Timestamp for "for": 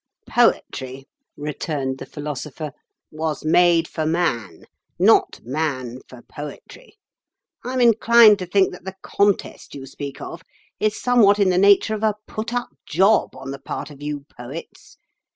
3.87-4.03, 6.07-6.23